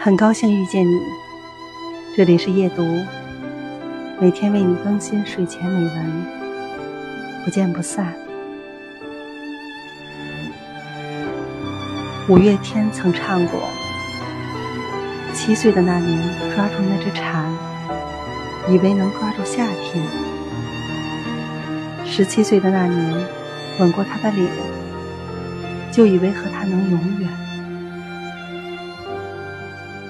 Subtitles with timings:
[0.00, 0.98] 很高兴遇见你，
[2.16, 2.82] 这里是夜读，
[4.18, 6.24] 每天为你更新睡前美文，
[7.44, 8.14] 不见不散。
[12.26, 13.60] 五月天曾唱过
[15.34, 16.18] ：“七岁的那年
[16.54, 17.52] 抓住那只蝉，
[18.70, 20.02] 以为能抓住夏天；
[22.06, 23.26] 十七岁的那年
[23.78, 24.50] 吻过他的脸，
[25.90, 27.30] 就以为和他能永远。”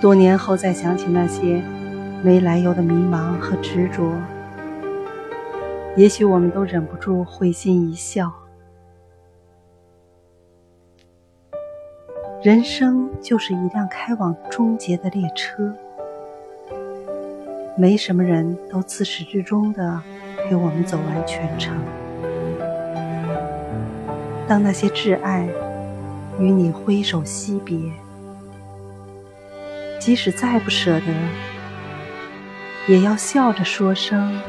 [0.00, 1.60] 多年后再想起那些
[2.22, 4.12] 没来由的迷茫和执着，
[5.96, 8.32] 也许我们都忍不住会心一笑。
[12.41, 15.74] 人生就是一辆开往终结的列车，
[17.77, 20.00] 没什么人都自始至终的
[20.36, 21.77] 陪我们走完全程。
[24.48, 25.46] 当那些挚爱
[26.41, 27.78] 与你挥手惜别。
[30.00, 31.06] 即使再不舍得，
[32.86, 34.40] 也要笑着说声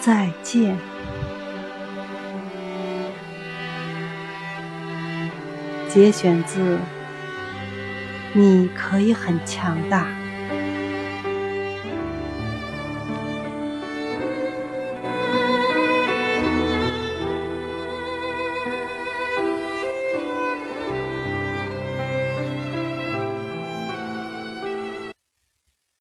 [0.00, 0.76] 再见。
[5.88, 6.76] 节选自
[8.32, 10.04] 《你可以很强大》。